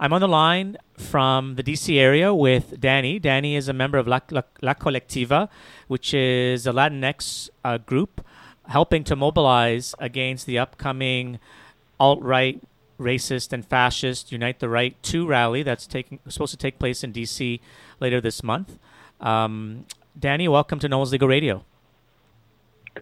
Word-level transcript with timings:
I'm 0.00 0.12
on 0.12 0.20
the 0.20 0.28
line 0.28 0.76
from 0.96 1.56
the 1.56 1.62
DC 1.62 1.98
area 1.98 2.32
with 2.32 2.78
Danny. 2.78 3.18
Danny 3.18 3.56
is 3.56 3.68
a 3.68 3.72
member 3.72 3.98
of 3.98 4.06
La, 4.06 4.20
La, 4.30 4.42
La 4.62 4.74
Colectiva, 4.74 5.48
which 5.88 6.14
is 6.14 6.68
a 6.68 6.72
Latinx 6.72 7.50
uh, 7.64 7.78
group 7.78 8.24
helping 8.68 9.02
to 9.02 9.16
mobilize 9.16 9.96
against 9.98 10.46
the 10.46 10.56
upcoming 10.56 11.40
alt 11.98 12.22
right, 12.22 12.62
racist, 13.00 13.52
and 13.52 13.66
fascist 13.66 14.30
Unite 14.30 14.60
the 14.60 14.68
Right 14.68 14.94
2 15.02 15.26
rally 15.26 15.64
that's 15.64 15.86
taking, 15.86 16.20
supposed 16.28 16.52
to 16.52 16.58
take 16.58 16.78
place 16.78 17.02
in 17.02 17.12
DC 17.12 17.58
later 17.98 18.20
this 18.20 18.44
month. 18.44 18.78
Um, 19.20 19.84
Danny, 20.16 20.46
welcome 20.46 20.78
to 20.78 20.88
No 20.88 20.98
One 20.98 21.06
Is 21.06 21.12
Legal 21.12 21.26
Radio. 21.26 21.64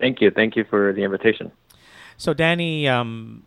Thank 0.01 0.23
you. 0.23 0.31
Thank 0.31 0.57
you 0.57 0.65
for 0.65 0.95
the 0.95 1.03
invitation. 1.03 1.53
So, 2.17 2.33
Danny, 2.33 2.89
um, 2.89 3.43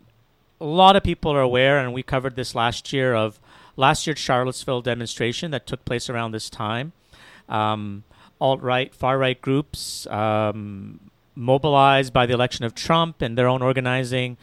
a 0.62 0.66
lot 0.66 0.96
of 0.96 1.04
people 1.04 1.32
are 1.32 1.42
aware, 1.42 1.78
and 1.80 1.94
we 1.94 2.04
covered 2.04 2.36
this 2.36 2.54
last 2.54 2.92
year, 2.92 3.14
of 3.14 3.40
last 3.76 4.06
year's 4.06 4.20
Charlottesville 4.20 4.82
demonstration 4.82 5.52
that 5.52 5.66
took 5.66 5.86
place 5.86 6.10
around 6.10 6.32
this 6.32 6.50
time. 6.50 6.92
Um, 7.48 8.04
alt 8.42 8.62
right, 8.62 8.94
far 8.94 9.18
right 9.18 9.40
groups 9.40 10.06
um, 10.08 11.00
mobilized 11.36 12.14
by 12.14 12.26
the 12.26 12.34
election 12.34 12.66
of 12.66 12.76
Trump 12.76 13.22
and 13.22 13.38
their 13.38 13.48
own 13.48 13.62
organizing 13.62 14.38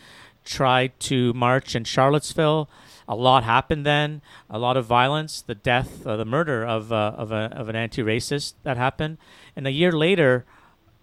tried 0.45 0.99
to 1.01 1.33
march 1.35 1.75
in 1.75 1.85
Charlottesville. 1.85 2.69
A 3.09 3.15
lot 3.15 3.45
happened 3.45 3.85
then. 3.85 4.23
A 4.51 4.59
lot 4.59 4.77
of 4.77 4.87
violence, 4.87 5.43
the 5.43 5.55
death, 5.55 6.07
uh, 6.07 6.17
the 6.17 6.25
murder 6.25 6.65
of 6.65 6.93
uh, 6.93 7.13
of, 7.17 7.31
a, 7.31 7.53
of 7.53 7.69
an 7.69 7.77
anti-racist 7.77 8.55
that 8.63 8.77
happened. 8.77 9.19
And 9.55 9.67
a 9.67 9.71
year 9.71 9.93
later, 9.93 10.45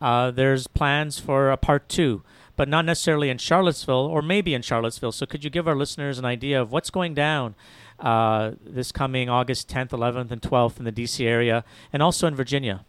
uh, 0.01 0.31
there's 0.31 0.67
plans 0.67 1.19
for 1.19 1.49
a 1.49 1.57
part 1.57 1.87
two 1.87 2.23
but 2.55 2.67
not 2.67 2.85
necessarily 2.85 3.29
in 3.29 3.37
Charlottesville 3.37 3.95
or 3.95 4.21
maybe 4.21 4.53
in 4.53 4.61
Charlottesville. 4.61 5.11
So, 5.11 5.25
could 5.25 5.43
you 5.43 5.49
give 5.49 5.67
our 5.67 5.75
listeners 5.75 6.19
an 6.19 6.25
idea 6.25 6.61
of 6.61 6.71
what's 6.71 6.89
going 6.89 7.13
down 7.13 7.55
uh, 7.99 8.51
this 8.65 8.91
coming 8.91 9.29
August 9.29 9.69
10th, 9.69 9.89
11th, 9.89 10.31
and 10.31 10.41
12th 10.41 10.79
in 10.79 10.85
the 10.85 10.91
DC 10.91 11.25
area 11.25 11.63
and 11.91 12.03
also 12.03 12.27
in 12.27 12.35
Virginia? 12.35 12.85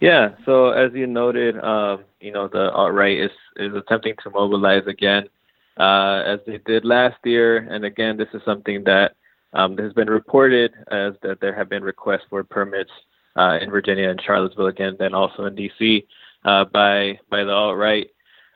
Yeah, 0.00 0.34
so 0.44 0.70
as 0.70 0.92
you 0.92 1.06
noted, 1.06 1.58
um, 1.58 2.04
you 2.20 2.30
know, 2.30 2.48
the 2.48 2.70
alt 2.72 2.92
right 2.92 3.18
is, 3.18 3.30
is 3.56 3.74
attempting 3.74 4.14
to 4.24 4.30
mobilize 4.30 4.86
again, 4.86 5.28
uh, 5.78 6.22
as 6.26 6.40
they 6.46 6.58
did 6.58 6.84
last 6.84 7.16
year. 7.24 7.58
And 7.58 7.84
again, 7.84 8.16
this 8.18 8.28
is 8.34 8.42
something 8.44 8.84
that 8.84 9.14
um, 9.54 9.78
has 9.78 9.94
been 9.94 10.10
reported 10.10 10.72
as 10.90 11.14
that 11.22 11.40
there 11.40 11.54
have 11.54 11.70
been 11.70 11.82
requests 11.82 12.24
for 12.28 12.44
permits 12.44 12.90
uh, 13.36 13.58
in 13.60 13.70
Virginia 13.70 14.10
and 14.10 14.20
Charlottesville 14.20 14.66
again, 14.66 14.96
then 14.98 15.14
also 15.14 15.46
in 15.46 15.56
DC 15.56 16.04
uh, 16.44 16.64
by 16.64 17.18
by 17.30 17.44
the 17.44 17.52
alt 17.52 17.76
right. 17.76 18.08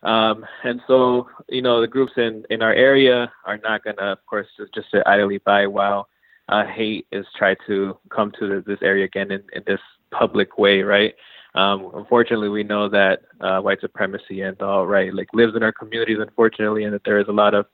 Um, 0.03 0.47
and 0.65 0.81
so, 0.87 1.29
you 1.49 1.63
know, 1.63 1.81
the 1.81 1.87
groups 1.87 2.13
in, 2.17 2.45
in 2.51 2.63
our 2.63 2.73
area 2.73 3.31
are 3.45 3.59
not 3.59 3.85
going 3.85 3.97
to, 3.97 4.05
of 4.05 4.27
course, 4.27 4.47
just, 4.57 4.75
just 4.75 4.91
sit 4.91 5.03
idly 5.07 5.39
by 5.39 5.67
while 5.67 6.09
uh, 6.49 6.65
hate 6.65 7.07
is 7.13 7.27
tried 7.37 7.59
to 7.67 7.97
come 8.09 8.33
to 8.39 8.63
this 8.67 8.79
area 8.83 9.05
again 9.05 9.31
in, 9.31 9.43
in 9.53 9.63
this 9.67 9.81
public 10.11 10.59
way, 10.59 10.83
right? 10.83 11.15
Um, 11.55 11.91
unfortunately, 11.95 12.49
we 12.49 12.63
know 12.63 12.89
that 12.89 13.23
uh, 13.41 13.61
white 13.61 13.81
supremacy 13.81 14.43
and 14.43 14.61
alt 14.63 14.89
right 14.89 15.13
like 15.13 15.29
lives 15.33 15.57
in 15.57 15.63
our 15.63 15.73
communities, 15.73 16.19
unfortunately, 16.21 16.85
and 16.85 16.95
that 16.95 17.05
there 17.05 17.19
is 17.19 17.29
a 17.29 17.33
lot 17.33 17.55
of 17.55 17.67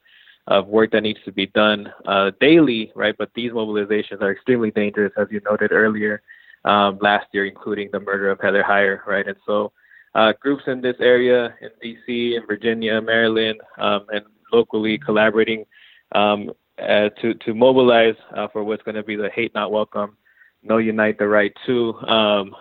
of 0.48 0.68
work 0.68 0.92
that 0.92 1.02
needs 1.02 1.18
to 1.24 1.32
be 1.32 1.46
done 1.46 1.92
uh, 2.06 2.30
daily, 2.40 2.92
right? 2.94 3.16
But 3.18 3.30
these 3.34 3.50
mobilizations 3.50 4.22
are 4.22 4.30
extremely 4.30 4.70
dangerous, 4.70 5.12
as 5.16 5.26
you 5.30 5.40
noted 5.44 5.72
earlier 5.72 6.22
um, 6.64 6.98
last 7.00 7.26
year, 7.32 7.46
including 7.46 7.90
the 7.92 7.98
murder 7.98 8.30
of 8.30 8.40
Heather 8.40 8.62
Heyer, 8.62 9.04
right? 9.06 9.26
And 9.26 9.36
so 9.44 9.72
uh, 10.16 10.32
groups 10.40 10.64
in 10.66 10.80
this 10.80 10.96
area 10.98 11.54
in 11.60 11.68
DC 11.84 12.36
and 12.36 12.46
Virginia, 12.46 13.00
Maryland, 13.02 13.60
um, 13.78 14.06
and 14.08 14.24
locally 14.50 14.98
collaborating 14.98 15.64
um, 16.12 16.50
uh, 16.78 17.10
to 17.20 17.34
to 17.34 17.52
mobilize 17.52 18.14
uh, 18.34 18.48
for 18.48 18.64
what's 18.64 18.82
going 18.82 18.94
to 18.94 19.02
be 19.02 19.14
the 19.14 19.28
Hate 19.34 19.54
Not 19.54 19.70
Welcome, 19.70 20.16
No 20.62 20.78
Unite 20.78 21.18
the 21.18 21.28
Right 21.28 21.52
2 21.66 21.94
um, 22.08 22.56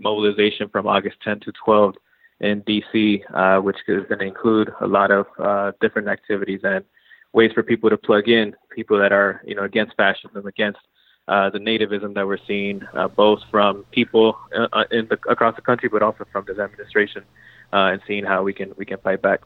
mobilization 0.00 0.68
from 0.68 0.86
August 0.86 1.16
10 1.24 1.40
to 1.40 1.52
12 1.64 1.94
in 2.40 2.62
DC, 2.62 3.20
uh, 3.34 3.60
which 3.60 3.76
is 3.88 4.04
going 4.08 4.20
to 4.20 4.26
include 4.26 4.70
a 4.80 4.86
lot 4.86 5.10
of 5.10 5.26
uh, 5.38 5.72
different 5.80 6.08
activities 6.08 6.60
and 6.62 6.84
ways 7.32 7.50
for 7.52 7.64
people 7.64 7.90
to 7.90 7.96
plug 7.96 8.28
in, 8.28 8.54
people 8.74 8.98
that 8.98 9.12
are 9.12 9.42
you 9.44 9.56
know 9.56 9.64
against 9.64 9.96
fascism, 9.96 10.46
against 10.46 10.78
uh, 11.30 11.48
the 11.48 11.60
nativism 11.60 12.14
that 12.14 12.26
we're 12.26 12.44
seeing, 12.46 12.82
uh, 12.92 13.06
both 13.06 13.40
from 13.52 13.84
people 13.92 14.36
uh, 14.54 14.66
uh, 14.72 14.84
in 14.90 15.06
the, 15.06 15.18
across 15.28 15.54
the 15.54 15.62
country, 15.62 15.88
but 15.88 16.02
also 16.02 16.26
from 16.32 16.44
this 16.44 16.58
administration, 16.58 17.22
uh, 17.72 17.92
and 17.92 18.02
seeing 18.06 18.24
how 18.24 18.42
we 18.42 18.52
can 18.52 18.72
we 18.76 18.84
can 18.84 18.98
fight 18.98 19.22
back. 19.22 19.40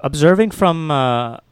Observing 0.00 0.52
from 0.52 0.88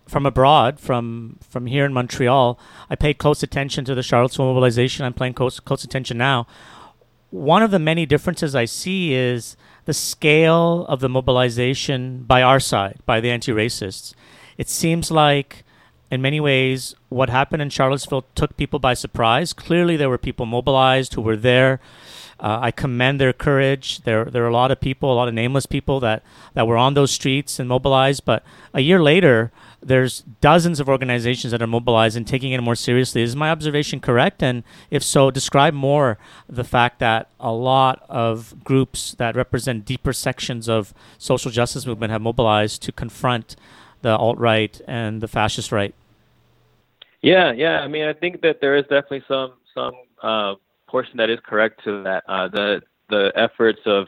from 0.06 0.24
abroad, 0.24 0.78
from 0.78 1.38
from 1.52 1.66
here 1.66 1.84
in 1.84 1.92
Montreal, 1.92 2.58
I 2.88 2.94
paid 2.94 3.18
close 3.18 3.42
attention 3.42 3.84
to 3.86 3.94
the 3.94 4.04
Charlottesville 4.04 4.46
mobilization. 4.46 5.04
I'm 5.04 5.14
paying 5.14 5.34
close 5.34 5.58
close 5.58 5.82
attention 5.82 6.16
now. 6.16 6.46
One 7.30 7.62
of 7.62 7.70
the 7.72 7.80
many 7.80 8.06
differences 8.06 8.54
I 8.54 8.66
see 8.66 9.14
is 9.14 9.56
the 9.84 9.94
scale 9.94 10.86
of 10.86 11.00
the 11.00 11.08
mobilization 11.08 12.22
by 12.22 12.40
our 12.42 12.60
side, 12.60 12.98
by 13.04 13.20
the 13.20 13.30
anti-racists. 13.30 14.14
It 14.58 14.68
seems 14.68 15.10
like 15.10 15.61
in 16.12 16.20
many 16.20 16.40
ways, 16.40 16.94
what 17.08 17.30
happened 17.30 17.62
in 17.62 17.70
Charlottesville 17.70 18.26
took 18.34 18.54
people 18.58 18.78
by 18.78 18.92
surprise. 18.92 19.54
Clearly, 19.54 19.96
there 19.96 20.10
were 20.10 20.18
people 20.18 20.44
mobilized 20.44 21.14
who 21.14 21.22
were 21.22 21.38
there. 21.38 21.80
Uh, 22.38 22.58
I 22.60 22.70
commend 22.70 23.18
their 23.18 23.32
courage. 23.32 24.02
There, 24.02 24.26
there 24.26 24.44
are 24.44 24.48
a 24.48 24.52
lot 24.52 24.70
of 24.70 24.78
people, 24.78 25.10
a 25.10 25.14
lot 25.14 25.28
of 25.28 25.32
nameless 25.32 25.64
people 25.64 26.00
that, 26.00 26.22
that 26.52 26.66
were 26.66 26.76
on 26.76 26.92
those 26.92 27.12
streets 27.12 27.58
and 27.58 27.66
mobilized. 27.66 28.26
But 28.26 28.44
a 28.74 28.80
year 28.80 29.02
later, 29.02 29.52
there's 29.80 30.20
dozens 30.42 30.80
of 30.80 30.88
organizations 30.88 31.50
that 31.50 31.62
are 31.62 31.66
mobilized 31.66 32.14
and 32.14 32.26
taking 32.26 32.52
it 32.52 32.60
more 32.60 32.74
seriously. 32.74 33.22
Is 33.22 33.34
my 33.34 33.50
observation 33.50 33.98
correct? 33.98 34.42
And 34.42 34.64
if 34.90 35.02
so, 35.02 35.30
describe 35.30 35.72
more 35.72 36.18
the 36.46 36.64
fact 36.64 36.98
that 36.98 37.30
a 37.40 37.52
lot 37.52 38.04
of 38.10 38.54
groups 38.64 39.12
that 39.14 39.34
represent 39.34 39.86
deeper 39.86 40.12
sections 40.12 40.68
of 40.68 40.92
social 41.16 41.50
justice 41.50 41.86
movement 41.86 42.12
have 42.12 42.20
mobilized 42.20 42.82
to 42.82 42.92
confront 42.92 43.56
the 44.02 44.14
alt 44.14 44.36
right 44.36 44.78
and 44.86 45.22
the 45.22 45.28
fascist 45.28 45.72
right. 45.72 45.94
Yeah, 47.22 47.52
yeah. 47.52 47.80
I 47.80 47.88
mean, 47.88 48.04
I 48.04 48.12
think 48.12 48.40
that 48.42 48.60
there 48.60 48.76
is 48.76 48.82
definitely 48.84 49.22
some 49.28 49.54
some 49.74 49.94
uh, 50.22 50.54
portion 50.88 51.16
that 51.16 51.30
is 51.30 51.38
correct 51.46 51.82
to 51.84 52.02
that. 52.02 52.24
Uh, 52.28 52.48
the 52.48 52.82
the 53.10 53.32
efforts 53.36 53.80
of 53.86 54.06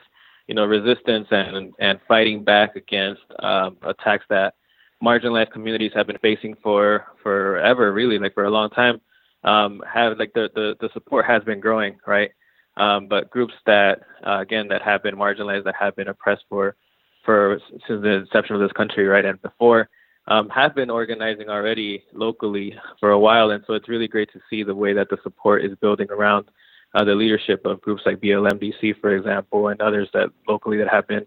you 0.48 0.54
know 0.54 0.64
resistance 0.64 1.28
and 1.30 1.72
and 1.78 2.00
fighting 2.08 2.42
back 2.44 2.76
against 2.76 3.22
um, 3.40 3.76
attacks 3.82 4.24
that 4.30 4.54
marginalized 5.02 5.52
communities 5.52 5.92
have 5.94 6.06
been 6.06 6.18
facing 6.18 6.56
for 6.62 7.06
forever, 7.22 7.92
really, 7.92 8.18
like 8.18 8.34
for 8.34 8.44
a 8.44 8.50
long 8.50 8.70
time. 8.70 9.00
Um, 9.44 9.82
have 9.92 10.18
like 10.18 10.32
the, 10.34 10.50
the 10.54 10.76
the 10.80 10.88
support 10.92 11.24
has 11.26 11.44
been 11.44 11.60
growing, 11.60 11.98
right? 12.06 12.30
Um, 12.76 13.06
but 13.06 13.30
groups 13.30 13.54
that 13.66 14.00
uh, 14.26 14.38
again 14.40 14.66
that 14.68 14.82
have 14.82 15.02
been 15.04 15.14
marginalized, 15.14 15.64
that 15.64 15.76
have 15.78 15.94
been 15.94 16.08
oppressed 16.08 16.44
for 16.48 16.74
for 17.24 17.60
since 17.86 18.02
the 18.02 18.10
inception 18.10 18.56
of 18.56 18.60
this 18.60 18.72
country, 18.72 19.06
right, 19.06 19.24
and 19.24 19.40
before 19.40 19.88
um, 20.26 20.48
have 20.48 20.74
been 20.74 20.90
organizing 20.90 21.48
already 21.48 22.04
locally 22.12 22.74
for 22.98 23.10
a 23.10 23.18
while, 23.18 23.50
and 23.50 23.62
so 23.66 23.74
it's 23.74 23.88
really 23.88 24.08
great 24.08 24.32
to 24.32 24.40
see 24.48 24.62
the 24.62 24.74
way 24.74 24.92
that 24.92 25.08
the 25.10 25.18
support 25.22 25.64
is 25.64 25.76
building 25.80 26.10
around 26.10 26.50
uh, 26.94 27.04
the 27.04 27.14
leadership 27.14 27.64
of 27.66 27.80
groups 27.80 28.02
like 28.06 28.20
BLM 28.20 28.62
DC, 28.62 29.00
for 29.00 29.14
example, 29.14 29.68
and 29.68 29.80
others 29.80 30.08
that 30.14 30.30
locally 30.48 30.78
that 30.78 30.88
have 30.88 31.06
been 31.08 31.26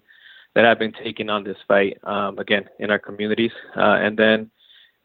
that 0.56 0.66
have 0.66 0.80
been 0.80 0.94
taking 0.94 1.30
on 1.30 1.44
this 1.44 1.58
fight 1.68 1.98
um, 2.04 2.40
again 2.40 2.66
in 2.80 2.90
our 2.90 2.98
communities. 2.98 3.52
Uh, 3.76 3.98
and 4.02 4.18
then 4.18 4.50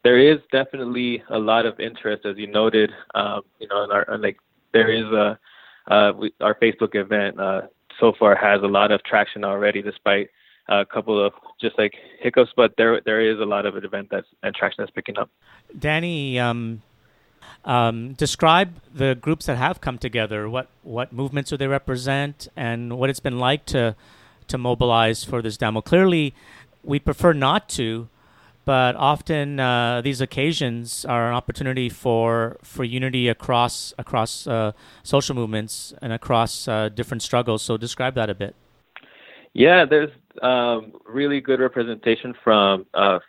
there 0.03 0.17
is 0.17 0.39
definitely 0.51 1.23
a 1.29 1.37
lot 1.37 1.65
of 1.65 1.79
interest, 1.79 2.25
as 2.25 2.37
you 2.37 2.47
noted. 2.47 2.91
Um, 3.13 3.41
you 3.59 3.67
know, 3.67 3.83
in 3.83 3.91
our 3.91 4.17
like 4.17 4.37
there 4.73 4.89
is 4.89 5.05
a 5.05 5.37
uh, 5.91 6.13
we, 6.17 6.33
our 6.41 6.55
Facebook 6.55 6.95
event 6.95 7.39
uh, 7.39 7.61
so 7.99 8.13
far 8.17 8.35
has 8.35 8.61
a 8.63 8.67
lot 8.67 8.91
of 8.91 9.03
traction 9.03 9.43
already, 9.43 9.81
despite 9.81 10.29
a 10.69 10.85
couple 10.85 11.23
of 11.23 11.33
just 11.59 11.77
like 11.77 11.93
hiccups, 12.19 12.51
but 12.55 12.73
there 12.77 13.01
there 13.01 13.21
is 13.21 13.39
a 13.39 13.45
lot 13.45 13.65
of 13.65 13.75
an 13.75 13.83
event 13.83 14.07
that's 14.11 14.27
and 14.43 14.55
traction 14.55 14.81
that's 14.81 14.91
picking 14.91 15.17
up. 15.17 15.29
Danny, 15.77 16.39
um, 16.39 16.81
um, 17.65 18.13
describe 18.13 18.75
the 18.93 19.15
groups 19.15 19.45
that 19.47 19.57
have 19.57 19.81
come 19.81 19.97
together. 19.97 20.49
What 20.49 20.67
what 20.83 21.11
movements 21.11 21.49
do 21.49 21.57
they 21.57 21.67
represent, 21.67 22.47
and 22.55 22.97
what 22.97 23.09
it's 23.09 23.19
been 23.19 23.39
like 23.39 23.65
to 23.67 23.95
to 24.47 24.57
mobilize 24.57 25.23
for 25.23 25.41
this 25.41 25.57
demo. 25.57 25.81
Clearly, 25.81 26.33
we 26.83 26.99
prefer 26.99 27.33
not 27.33 27.69
to, 27.69 28.07
but 28.65 28.95
often 28.95 29.59
uh, 29.59 30.01
these 30.01 30.21
occasions 30.21 31.05
are 31.05 31.29
an 31.29 31.33
opportunity 31.33 31.89
for 31.89 32.57
for 32.63 32.83
unity 32.83 33.27
across 33.27 33.93
across 33.97 34.47
uh, 34.47 34.71
social 35.03 35.35
movements 35.35 35.93
and 36.01 36.13
across 36.13 36.67
uh, 36.67 36.89
different 36.89 37.21
struggles. 37.21 37.61
So 37.61 37.77
describe 37.77 38.15
that 38.15 38.29
a 38.29 38.35
bit. 38.35 38.55
Yeah, 39.53 39.85
there's 39.85 40.09
um, 40.41 40.93
really 41.05 41.41
good 41.41 41.59
representation 41.59 42.33
from 42.43 42.85
uh, 42.93 43.19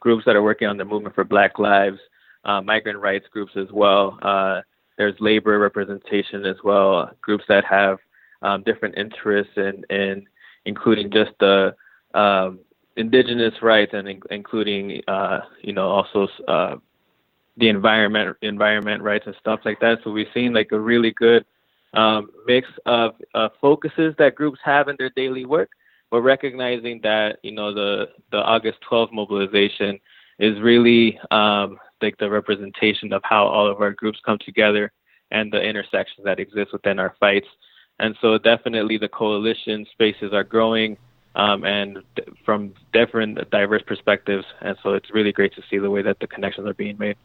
groups 0.00 0.24
that 0.26 0.36
are 0.36 0.42
working 0.42 0.68
on 0.68 0.76
the 0.76 0.84
movement 0.84 1.14
for 1.14 1.24
Black 1.24 1.58
Lives, 1.58 1.98
uh, 2.44 2.60
migrant 2.60 2.98
rights 2.98 3.26
groups 3.30 3.52
as 3.56 3.68
well. 3.72 4.18
Uh, 4.22 4.60
there's 4.98 5.14
labor 5.20 5.58
representation 5.58 6.46
as 6.46 6.56
well, 6.64 7.10
groups 7.20 7.44
that 7.48 7.64
have 7.64 7.98
um, 8.42 8.62
different 8.62 8.96
interests 8.96 9.52
in, 9.56 9.84
in 9.90 10.26
including 10.64 11.10
just 11.10 11.32
the 11.40 11.74
um, 12.14 12.60
indigenous 12.96 13.54
rights 13.62 13.92
and 13.94 14.08
in, 14.08 14.20
including, 14.30 15.02
uh, 15.06 15.40
you 15.62 15.72
know, 15.72 15.88
also 15.88 16.28
uh, 16.48 16.76
the 17.56 17.68
environment 17.68 18.36
environment 18.42 19.02
rights 19.02 19.26
and 19.26 19.34
stuff 19.40 19.60
like 19.64 19.80
that. 19.80 19.98
So 20.04 20.10
we've 20.10 20.26
seen 20.34 20.52
like 20.52 20.72
a 20.72 20.80
really 20.80 21.12
good 21.12 21.44
um, 21.94 22.30
mix 22.46 22.68
of 22.84 23.14
uh, 23.34 23.48
focuses 23.60 24.14
that 24.18 24.34
groups 24.34 24.58
have 24.64 24.88
in 24.88 24.96
their 24.98 25.10
daily 25.10 25.44
work, 25.44 25.70
but 26.10 26.20
recognizing 26.20 27.00
that 27.02 27.38
you 27.42 27.52
know 27.52 27.74
the 27.74 28.08
the 28.30 28.38
August 28.38 28.78
12th 28.90 29.12
mobilization 29.12 29.98
is 30.38 30.60
really 30.60 31.18
um, 31.30 31.78
like 32.02 32.16
the 32.18 32.30
representation 32.30 33.12
of 33.12 33.22
how 33.24 33.46
all 33.46 33.70
of 33.70 33.80
our 33.80 33.92
groups 33.92 34.18
come 34.24 34.38
together 34.44 34.92
and 35.30 35.52
the 35.52 35.60
intersections 35.60 36.24
that 36.24 36.38
exist 36.38 36.72
within 36.72 36.98
our 36.98 37.14
fights. 37.18 37.48
And 37.98 38.14
so 38.20 38.38
definitely 38.38 38.98
the 38.98 39.08
coalition 39.08 39.86
spaces 39.92 40.32
are 40.32 40.44
growing 40.44 40.98
um, 41.34 41.64
and 41.64 41.98
from 42.44 42.74
different 42.92 43.50
diverse 43.50 43.82
perspectives. 43.86 44.44
And 44.60 44.76
so 44.82 44.92
it's 44.92 45.10
really 45.12 45.32
great 45.32 45.54
to 45.54 45.62
see 45.70 45.78
the 45.78 45.90
way 45.90 46.02
that 46.02 46.20
the 46.20 46.26
connections 46.26 46.66
are 46.66 46.74
being 46.74 46.98
made. 46.98 47.16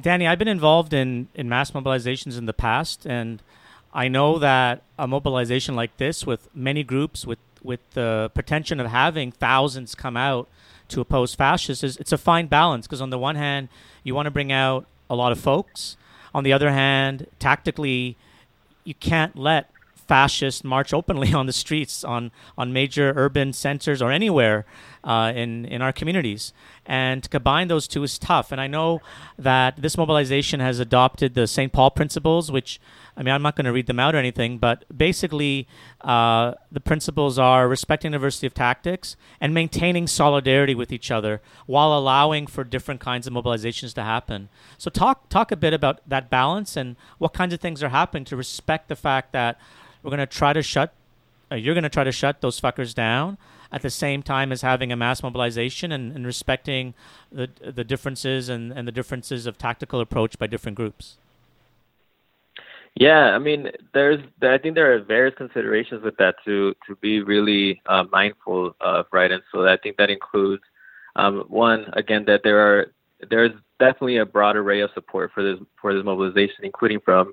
Danny, 0.00 0.26
I've 0.26 0.38
been 0.38 0.48
involved 0.48 0.94
in, 0.94 1.28
in 1.34 1.48
mass 1.48 1.72
mobilizations 1.72 2.38
in 2.38 2.46
the 2.46 2.54
past, 2.54 3.04
and 3.04 3.42
I 3.92 4.08
know 4.08 4.38
that 4.38 4.82
a 4.98 5.06
mobilization 5.06 5.74
like 5.74 5.98
this, 5.98 6.26
with 6.26 6.48
many 6.54 6.82
groups, 6.82 7.26
with 7.26 7.38
with 7.62 7.80
the 7.90 8.30
pretension 8.34 8.80
of 8.80 8.88
having 8.88 9.32
thousands 9.32 9.94
come 9.94 10.16
out 10.16 10.48
to 10.88 11.00
oppose 11.00 11.34
fascists, 11.34 11.82
is 11.84 11.96
it's 11.96 12.12
a 12.12 12.18
fine 12.18 12.46
balance. 12.46 12.86
Because 12.86 13.00
on 13.00 13.10
the 13.10 13.18
one 13.18 13.36
hand, 13.36 13.68
you 14.04 14.14
want 14.14 14.26
to 14.26 14.30
bring 14.30 14.52
out 14.52 14.86
a 15.08 15.14
lot 15.14 15.32
of 15.32 15.40
folks. 15.40 15.96
On 16.34 16.44
the 16.44 16.52
other 16.52 16.70
hand, 16.70 17.26
tactically, 17.38 18.16
you 18.84 18.94
can't 18.94 19.36
let 19.36 19.70
fascists 19.94 20.64
march 20.64 20.92
openly 20.92 21.32
on 21.40 21.46
the 21.46 21.52
streets, 21.52 22.04
on, 22.04 22.30
on 22.58 22.72
major 22.72 23.12
urban 23.16 23.52
centers, 23.52 24.02
or 24.02 24.10
anywhere 24.10 24.64
uh, 25.04 25.32
in, 25.34 25.64
in 25.64 25.82
our 25.82 25.92
communities. 25.92 26.52
And 26.86 27.22
to 27.22 27.28
combine 27.28 27.68
those 27.68 27.86
two 27.86 28.02
is 28.02 28.18
tough. 28.18 28.52
And 28.52 28.60
I 28.60 28.66
know 28.66 29.00
that 29.38 29.76
this 29.76 29.96
mobilization 29.96 30.60
has 30.60 30.78
adopted 30.78 31.34
the 31.34 31.46
St. 31.46 31.72
Paul 31.72 31.90
principles, 31.90 32.50
which, 32.50 32.80
I 33.16 33.22
mean, 33.22 33.34
I'm 33.34 33.42
not 33.42 33.56
going 33.56 33.66
to 33.66 33.72
read 33.72 33.86
them 33.86 34.00
out 34.00 34.14
or 34.14 34.18
anything, 34.18 34.58
but 34.58 34.84
basically 34.96 35.68
uh, 36.00 36.54
the 36.70 36.80
principles 36.80 37.38
are 37.38 37.68
respecting 37.68 38.12
diversity 38.12 38.46
of 38.46 38.54
tactics 38.54 39.16
and 39.40 39.54
maintaining 39.54 40.06
solidarity 40.06 40.74
with 40.74 40.92
each 40.92 41.10
other 41.10 41.40
while 41.66 41.96
allowing 41.96 42.46
for 42.46 42.64
different 42.64 43.00
kinds 43.00 43.26
of 43.26 43.32
mobilizations 43.32 43.94
to 43.94 44.02
happen. 44.02 44.48
So, 44.78 44.90
talk, 44.90 45.28
talk 45.28 45.52
a 45.52 45.56
bit 45.56 45.72
about 45.72 46.00
that 46.08 46.30
balance 46.30 46.76
and 46.76 46.96
what 47.18 47.32
kinds 47.32 47.54
of 47.54 47.60
things 47.60 47.82
are 47.82 47.90
happening 47.90 48.24
to 48.26 48.36
respect 48.36 48.88
the 48.88 48.96
fact 48.96 49.32
that 49.32 49.58
we're 50.02 50.10
going 50.10 50.18
to 50.18 50.26
try 50.26 50.52
to 50.52 50.62
shut, 50.62 50.92
uh, 51.50 51.54
you're 51.54 51.74
going 51.74 51.84
to 51.84 51.90
try 51.90 52.04
to 52.04 52.12
shut 52.12 52.40
those 52.40 52.60
fuckers 52.60 52.92
down 52.92 53.38
at 53.72 53.82
the 53.82 53.90
same 53.90 54.22
time 54.22 54.52
as 54.52 54.60
having 54.62 54.92
a 54.92 54.96
mass 54.96 55.22
mobilization 55.22 55.90
and, 55.90 56.12
and 56.14 56.26
respecting 56.26 56.94
the, 57.32 57.48
the 57.64 57.84
differences 57.84 58.48
and, 58.48 58.70
and 58.72 58.86
the 58.86 58.92
differences 58.92 59.46
of 59.46 59.56
tactical 59.56 60.00
approach 60.00 60.38
by 60.38 60.46
different 60.46 60.76
groups. 60.76 61.16
Yeah, 62.94 63.34
I 63.34 63.38
mean, 63.38 63.70
there's 63.94 64.20
I 64.42 64.58
think 64.58 64.74
there 64.74 64.94
are 64.94 65.00
various 65.00 65.34
considerations 65.36 66.04
with 66.04 66.16
that 66.18 66.34
to 66.44 66.74
to 66.86 66.94
be 66.96 67.22
really 67.22 67.80
uh, 67.86 68.04
mindful 68.12 68.76
of, 68.82 69.06
right? 69.10 69.32
And 69.32 69.42
so 69.50 69.66
I 69.66 69.78
think 69.78 69.96
that 69.96 70.10
includes 70.10 70.62
um, 71.16 71.44
one 71.48 71.86
again 71.94 72.24
that 72.26 72.42
there 72.44 72.60
are 72.60 72.92
there's 73.30 73.52
definitely 73.80 74.18
a 74.18 74.26
broad 74.26 74.56
array 74.56 74.80
of 74.80 74.90
support 74.92 75.30
for 75.32 75.42
this 75.42 75.58
for 75.80 75.94
this 75.94 76.04
mobilization, 76.04 76.64
including 76.64 77.00
from 77.02 77.32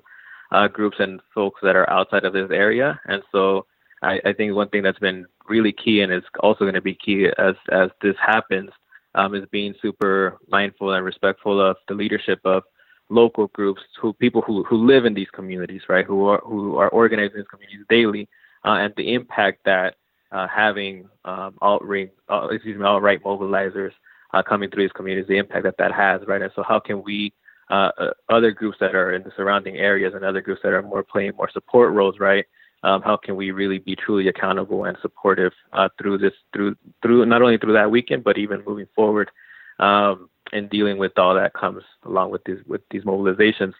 uh, 0.50 0.66
groups 0.66 0.96
and 0.98 1.20
folks 1.34 1.60
that 1.62 1.76
are 1.76 1.88
outside 1.90 2.24
of 2.24 2.32
this 2.32 2.50
area. 2.50 2.98
And 3.04 3.22
so 3.30 3.66
I, 4.02 4.18
I 4.24 4.32
think 4.32 4.54
one 4.54 4.70
thing 4.70 4.82
that's 4.82 4.98
been 4.98 5.26
really 5.50 5.72
key 5.72 6.00
and 6.00 6.12
is 6.12 6.22
also 6.40 6.60
going 6.64 6.74
to 6.74 6.80
be 6.80 6.94
key 6.94 7.26
as 7.38 7.56
as 7.70 7.90
this 8.00 8.16
happens 8.24 8.70
um, 9.14 9.34
is 9.34 9.44
being 9.50 9.74
super 9.82 10.38
mindful 10.48 10.92
and 10.92 11.04
respectful 11.04 11.60
of 11.60 11.76
the 11.88 11.94
leadership 11.94 12.40
of 12.44 12.62
local 13.08 13.48
groups, 13.48 13.82
who 14.00 14.12
people 14.14 14.40
who 14.42 14.62
who 14.64 14.76
live 14.86 15.04
in 15.04 15.14
these 15.14 15.30
communities, 15.32 15.82
right? 15.88 16.06
Who 16.06 16.26
are 16.26 16.40
who 16.44 16.76
are 16.76 16.88
organizing 16.90 17.38
these 17.38 17.46
communities 17.50 17.84
daily, 17.88 18.28
uh, 18.64 18.76
and 18.82 18.94
the 18.96 19.12
impact 19.14 19.60
that 19.64 19.96
uh, 20.32 20.46
having 20.46 21.08
um, 21.24 21.58
alt-right, 21.60 22.12
uh, 22.28 22.48
excuse 22.50 22.78
me, 22.78 22.84
alt-right 22.84 23.22
mobilizers 23.24 23.90
uh, 24.32 24.42
coming 24.42 24.70
through 24.70 24.84
these 24.84 24.92
communities, 24.92 25.28
the 25.28 25.38
impact 25.38 25.64
that 25.64 25.76
that 25.78 25.92
has, 25.92 26.20
right? 26.26 26.40
And 26.40 26.52
so, 26.54 26.62
how 26.62 26.78
can 26.78 27.02
we 27.02 27.32
uh, 27.70 27.90
uh, 27.98 28.10
other 28.28 28.50
groups 28.52 28.78
that 28.80 28.94
are 28.94 29.14
in 29.14 29.22
the 29.22 29.32
surrounding 29.36 29.76
areas 29.76 30.14
and 30.14 30.24
other 30.24 30.40
groups 30.40 30.60
that 30.62 30.72
are 30.72 30.82
more 30.82 31.02
playing 31.02 31.32
more 31.36 31.50
support 31.52 31.92
roles, 31.92 32.18
right? 32.18 32.44
Um, 32.82 33.02
how 33.02 33.16
can 33.16 33.36
we 33.36 33.50
really 33.50 33.78
be 33.78 33.94
truly 33.94 34.28
accountable 34.28 34.84
and 34.84 34.96
supportive 35.02 35.52
uh, 35.72 35.88
through 35.98 36.18
this, 36.18 36.32
through 36.52 36.76
through 37.02 37.26
not 37.26 37.42
only 37.42 37.58
through 37.58 37.74
that 37.74 37.90
weekend, 37.90 38.24
but 38.24 38.38
even 38.38 38.64
moving 38.66 38.86
forward, 38.94 39.30
um, 39.78 40.30
and 40.52 40.70
dealing 40.70 40.96
with 40.96 41.18
all 41.18 41.34
that 41.34 41.52
comes 41.52 41.82
along 42.04 42.30
with 42.30 42.42
these 42.44 42.58
with 42.66 42.80
these 42.90 43.04
mobilizations. 43.04 43.74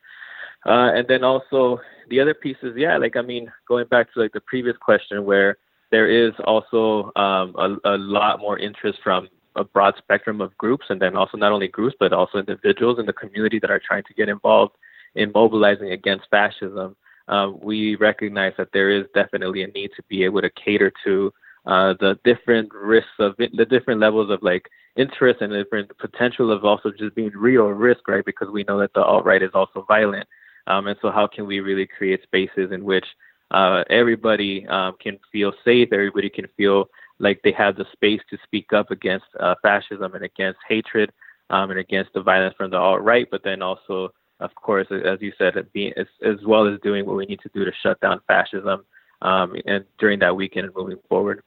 Uh, 0.67 0.93
and 0.95 1.09
then 1.09 1.25
also 1.25 1.81
the 2.11 2.21
other 2.21 2.35
piece 2.35 2.59
is, 2.63 2.75
yeah, 2.77 2.99
like 2.99 3.17
I 3.17 3.23
mean, 3.23 3.51
going 3.67 3.87
back 3.87 4.13
to 4.13 4.21
like 4.21 4.33
the 4.33 4.41
previous 4.43 4.77
question 4.77 5.25
where 5.25 5.57
there 5.91 6.09
is 6.09 6.33
also 6.45 7.11
um, 7.17 7.55
a, 7.57 7.77
a 7.85 7.97
lot 7.97 8.39
more 8.39 8.59
interest 8.59 8.99
from 9.03 9.29
a 9.57 9.65
broad 9.65 9.95
spectrum 9.97 10.41
of 10.41 10.57
groups, 10.59 10.87
and 10.91 11.01
then 11.01 11.17
also 11.17 11.39
not 11.39 11.53
only 11.53 11.69
groups 11.69 11.97
but 11.99 12.13
also 12.13 12.39
individuals 12.39 12.99
in 12.99 13.07
the 13.07 13.13
community 13.13 13.59
that 13.59 13.71
are 13.71 13.81
trying 13.85 14.05
to 14.05 14.15
get 14.15 14.29
involved 14.29 14.77
in 15.15 15.33
mobilizing 15.35 15.91
against 15.93 16.29
fascism. 16.31 16.97
Uh, 17.29 17.51
we 17.63 17.97
recognize 17.97 18.53
that 18.59 18.69
there 18.73 18.91
is 18.91 19.05
definitely 19.15 19.63
a 19.63 19.69
need 19.69 19.91
to 19.97 20.03
be 20.09 20.25
able 20.25 20.41
to 20.41 20.51
cater 20.51 20.93
to 21.05 21.33
uh, 21.67 21.95
the 22.01 22.19
different 22.25 22.73
risks 22.73 23.11
of 23.19 23.35
it, 23.39 23.55
the 23.57 23.65
different 23.65 24.01
levels 24.01 24.31
of 24.31 24.43
like 24.43 24.69
interest 24.97 25.41
and 25.41 25.53
the 25.53 25.63
different 25.63 25.91
potential 25.99 26.51
of 26.51 26.65
also 26.65 26.91
just 26.91 27.15
being 27.15 27.31
real 27.35 27.67
risk, 27.67 28.09
right? 28.09 28.25
Because 28.25 28.49
we 28.51 28.65
know 28.65 28.79
that 28.79 28.93
the 28.95 29.03
alt 29.03 29.25
right 29.25 29.43
is 29.43 29.51
also 29.55 29.85
violent. 29.87 30.27
Um, 30.67 30.87
and 30.87 30.97
so, 31.03 31.11
how 31.11 31.27
can 31.27 31.47
we 31.47 31.61
really 31.61 31.87
create 31.87 32.23
spaces 32.23 32.73
in 32.73 32.85
which 32.85 33.05
uh, 33.51 33.83
everybody 33.91 34.67
um, 34.69 34.95
can 35.01 35.19
feel 35.33 35.53
safe, 35.65 35.89
everybody 35.93 36.31
can 36.31 36.47
feel 36.57 36.89
like 37.19 37.41
they 37.43 37.53
have 37.53 37.77
the 37.77 37.87
space 37.93 38.21
to 38.31 38.39
speak 38.45 38.73
up 38.73 38.91
against 38.91 39.27
uh, 39.39 39.55
fascism 39.63 40.15
and 40.15 40.25
against 40.25 40.59
hatred 40.69 41.13
um, 41.51 41.71
and 41.71 41.79
against 41.79 42.13
the 42.15 42.23
violence 42.23 42.55
from 42.57 42.71
the 42.71 42.77
alt 42.77 43.03
right, 43.03 43.29
but 43.31 43.43
then 43.45 43.63
also, 43.63 44.13
of 44.41 44.55
course, 44.55 44.87
as 44.91 45.21
you 45.21 45.33
said, 45.39 45.55
being, 45.73 45.93
as, 45.97 46.07
as 46.25 46.37
well 46.47 46.67
as 46.67 46.81
doing 46.81 47.07
what 47.07 47.17
we 47.17 47.27
need 47.27 47.41
to 47.41 47.51
do 47.55 47.65
to 47.65 47.73
shut 47.83 48.01
down 48.01 48.21
fascism 48.27 48.85
um, 49.23 49.55
and 49.67 49.85
during 49.99 50.19
that 50.21 50.35
weekend 50.35 50.67
and 50.67 50.75
moving 50.75 50.99
forward. 51.09 51.43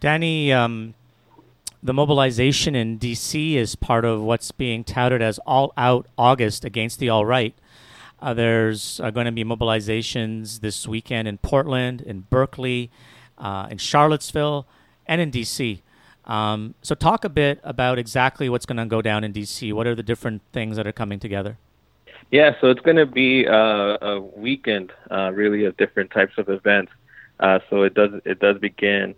Danny, 0.00 0.52
um, 0.52 0.94
the 1.82 1.92
mobilization 1.92 2.74
in 2.74 2.98
D.C. 2.98 3.56
is 3.56 3.74
part 3.74 4.04
of 4.04 4.22
what's 4.22 4.50
being 4.50 4.84
touted 4.84 5.22
as 5.22 5.38
all 5.40 5.72
out 5.76 6.06
August 6.16 6.64
against 6.64 6.98
the 6.98 7.08
alt 7.08 7.26
right. 7.26 7.54
Uh, 8.20 8.34
there's 8.34 8.98
uh, 9.00 9.10
going 9.10 9.26
to 9.26 9.32
be 9.32 9.44
mobilizations 9.44 10.60
this 10.60 10.88
weekend 10.88 11.28
in 11.28 11.38
Portland, 11.38 12.00
in 12.00 12.20
Berkeley, 12.30 12.90
uh, 13.36 13.68
in 13.70 13.78
Charlottesville, 13.78 14.66
and 15.06 15.20
in 15.20 15.30
DC. 15.30 15.80
Um, 16.28 16.74
so, 16.82 16.94
talk 16.94 17.24
a 17.24 17.28
bit 17.28 17.60
about 17.64 17.98
exactly 17.98 18.48
what's 18.48 18.66
going 18.66 18.76
to 18.76 18.84
go 18.86 19.00
down 19.00 19.24
in 19.24 19.32
DC. 19.32 19.72
What 19.72 19.86
are 19.86 19.94
the 19.94 20.02
different 20.02 20.42
things 20.52 20.76
that 20.76 20.86
are 20.86 20.92
coming 20.92 21.18
together? 21.18 21.56
Yeah, 22.30 22.52
so 22.60 22.68
it's 22.68 22.80
going 22.80 22.96
to 22.96 23.06
be 23.06 23.46
a, 23.46 23.54
a 23.54 24.20
weekend, 24.20 24.92
uh, 25.10 25.30
really, 25.32 25.64
of 25.64 25.76
different 25.78 26.10
types 26.10 26.34
of 26.36 26.50
events. 26.50 26.92
Uh, 27.40 27.60
so 27.70 27.82
it 27.82 27.94
does 27.94 28.10
it 28.24 28.40
does 28.40 28.58
begin 28.58 29.14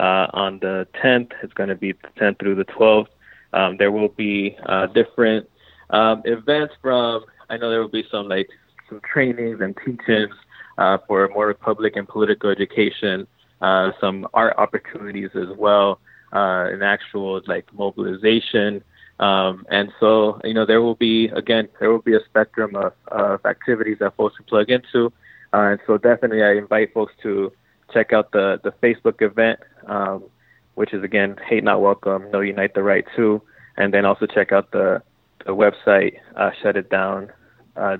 uh, 0.00 0.28
on 0.32 0.58
the 0.60 0.86
10th. 1.02 1.32
It's 1.42 1.52
going 1.52 1.68
to 1.68 1.74
be 1.74 1.92
the 1.92 2.08
10th 2.18 2.38
through 2.38 2.54
the 2.54 2.64
12th. 2.64 3.08
Um, 3.52 3.76
there 3.76 3.92
will 3.92 4.08
be 4.08 4.56
uh, 4.66 4.86
different 4.86 5.48
um, 5.90 6.22
events 6.24 6.74
from. 6.80 7.24
I 7.50 7.58
know 7.58 7.68
there 7.68 7.80
will 7.80 7.88
be 7.88 8.06
some 8.10 8.28
like 8.28 8.48
some 8.88 9.00
trainings 9.00 9.60
and 9.60 9.76
teachings 9.84 10.34
uh, 10.78 10.98
for 11.06 11.28
more 11.28 11.52
public 11.52 11.96
and 11.96 12.08
political 12.08 12.48
education 12.48 13.26
uh, 13.64 13.92
some 14.00 14.26
art 14.34 14.54
opportunities 14.58 15.30
as 15.34 15.48
well, 15.56 15.98
uh, 16.34 16.66
an 16.72 16.82
actual 16.82 17.40
like 17.46 17.72
mobilization. 17.72 18.82
Um, 19.20 19.64
and 19.70 19.92
so, 20.00 20.40
you 20.44 20.54
know, 20.54 20.66
there 20.66 20.82
will 20.82 20.96
be, 20.96 21.26
again, 21.28 21.68
there 21.78 21.90
will 21.90 22.02
be 22.02 22.16
a 22.16 22.24
spectrum 22.24 22.74
of, 22.74 22.92
of 23.08 23.46
activities 23.46 23.98
that 24.00 24.16
folks 24.16 24.36
can 24.36 24.44
plug 24.46 24.70
into. 24.70 25.12
Uh, 25.52 25.70
and 25.70 25.80
so 25.86 25.96
definitely 25.96 26.42
I 26.42 26.54
invite 26.54 26.92
folks 26.92 27.12
to 27.22 27.52
check 27.92 28.12
out 28.12 28.32
the, 28.32 28.60
the 28.64 28.72
Facebook 28.82 29.22
event, 29.22 29.60
um, 29.86 30.24
which 30.74 30.92
is 30.92 31.04
again, 31.04 31.36
Hate 31.48 31.62
Not 31.62 31.80
Welcome, 31.80 32.30
No 32.32 32.40
Unite 32.40 32.74
the 32.74 32.82
Right 32.82 33.04
2. 33.14 33.40
And 33.76 33.94
then 33.94 34.04
also 34.04 34.26
check 34.26 34.50
out 34.50 34.72
the, 34.72 35.02
the 35.46 35.52
website, 35.52 36.18
uh, 36.36 36.50
Shut 36.60 36.76
It 36.76 36.90
Down, 36.90 37.30
uh, 37.76 37.98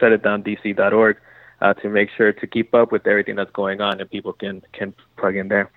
shutitdowndc.org 0.00 1.16
uh, 1.60 1.74
to 1.74 1.88
make 1.88 2.10
sure 2.16 2.32
to 2.32 2.46
keep 2.46 2.74
up 2.74 2.90
with 2.90 3.06
everything 3.06 3.36
that's 3.36 3.50
going 3.52 3.80
on 3.80 4.00
and 4.00 4.10
people 4.10 4.32
can 4.32 4.62
can 4.72 4.92
plug 5.16 5.36
in 5.36 5.48
there. 5.48 5.70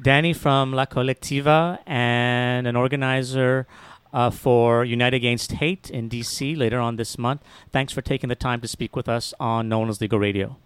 Danny 0.00 0.34
from 0.34 0.72
La 0.72 0.84
Colectiva 0.84 1.78
and 1.86 2.66
an 2.66 2.76
organizer 2.76 3.66
uh, 4.12 4.30
for 4.30 4.84
Unite 4.84 5.14
Against 5.14 5.52
Hate 5.52 5.90
in 5.90 6.08
DC 6.08 6.56
later 6.56 6.78
on 6.78 6.96
this 6.96 7.16
month. 7.18 7.42
Thanks 7.72 7.92
for 7.92 8.02
taking 8.02 8.28
the 8.28 8.34
time 8.34 8.60
to 8.60 8.68
speak 8.68 8.94
with 8.94 9.08
us 9.08 9.32
on 9.40 9.68
No 9.68 9.78
One 9.78 9.88
Is 9.88 10.00
Legal 10.00 10.18
Radio. 10.18 10.56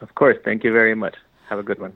Of 0.00 0.14
course. 0.14 0.36
Thank 0.44 0.62
you 0.62 0.72
very 0.72 0.94
much. 0.94 1.16
Have 1.48 1.58
a 1.58 1.62
good 1.64 1.80
one. 1.80 1.90